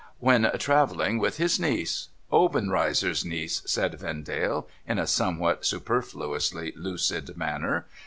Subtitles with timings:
[0.17, 2.07] 'When travelling with his Niece.
[2.33, 7.85] Obenreizer's Niece,' said Vendale, in a somewhat superfluously lucid manner.